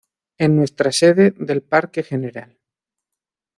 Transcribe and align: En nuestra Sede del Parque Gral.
En 0.39 0.55
nuestra 0.55 0.91
Sede 0.91 1.29
del 1.37 1.61
Parque 1.61 2.01
Gral. 2.01 2.57